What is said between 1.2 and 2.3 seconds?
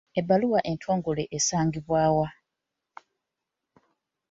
esangibwa wa?